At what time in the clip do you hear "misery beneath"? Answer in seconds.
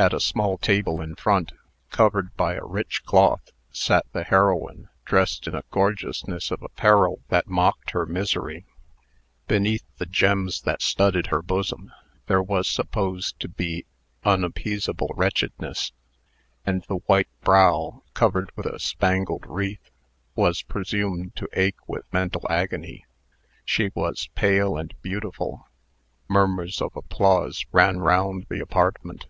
8.06-9.82